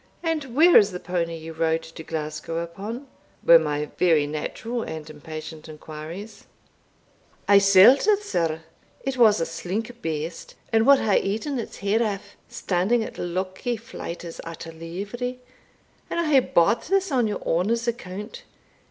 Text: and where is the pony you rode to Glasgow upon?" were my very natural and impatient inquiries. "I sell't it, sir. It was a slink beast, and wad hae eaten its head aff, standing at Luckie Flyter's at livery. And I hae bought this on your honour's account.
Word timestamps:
and 0.23 0.55
where 0.55 0.75
is 0.77 0.89
the 0.89 0.99
pony 0.99 1.37
you 1.37 1.53
rode 1.53 1.83
to 1.83 2.01
Glasgow 2.03 2.57
upon?" 2.57 3.05
were 3.43 3.59
my 3.59 3.85
very 3.99 4.25
natural 4.25 4.81
and 4.81 5.07
impatient 5.07 5.69
inquiries. 5.69 6.45
"I 7.47 7.59
sell't 7.59 8.07
it, 8.07 8.23
sir. 8.23 8.63
It 9.03 9.17
was 9.17 9.39
a 9.39 9.45
slink 9.45 10.01
beast, 10.01 10.55
and 10.73 10.87
wad 10.87 11.01
hae 11.01 11.21
eaten 11.21 11.59
its 11.59 11.77
head 11.85 12.01
aff, 12.01 12.35
standing 12.49 13.03
at 13.03 13.19
Luckie 13.19 13.77
Flyter's 13.77 14.41
at 14.43 14.65
livery. 14.65 15.39
And 16.09 16.19
I 16.19 16.31
hae 16.31 16.39
bought 16.39 16.85
this 16.87 17.11
on 17.11 17.27
your 17.27 17.43
honour's 17.43 17.87
account. 17.87 18.41